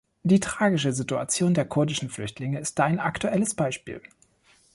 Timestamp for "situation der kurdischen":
0.93-2.09